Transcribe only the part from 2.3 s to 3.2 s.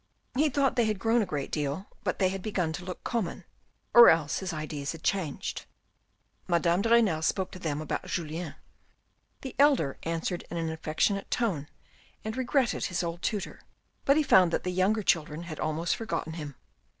begun to look